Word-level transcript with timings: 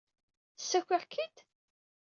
Ssakiɣ-k-id? 0.61 1.35